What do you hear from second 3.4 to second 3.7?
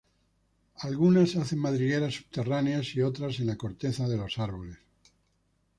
la